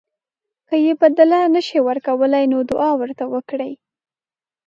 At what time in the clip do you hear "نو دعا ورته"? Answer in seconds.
2.51-3.23